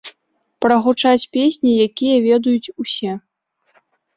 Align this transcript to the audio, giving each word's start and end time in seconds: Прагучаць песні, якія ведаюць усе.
Прагучаць 0.65 1.27
песні, 1.37 1.71
якія 1.89 2.17
ведаюць 2.27 2.73
усе. 2.85 3.11